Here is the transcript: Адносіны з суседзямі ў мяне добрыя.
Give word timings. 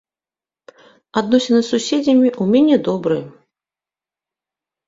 Адносіны 1.21 1.59
з 1.61 1.67
суседзямі 1.71 2.29
ў 2.41 2.57
мяне 2.57 2.75
добрыя. 2.89 3.25